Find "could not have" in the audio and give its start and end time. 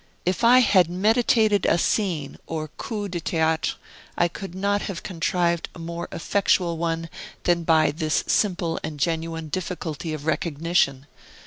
4.29-5.03